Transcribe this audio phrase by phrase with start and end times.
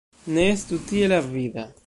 [0.37, 1.71] Ne estu tiel avida.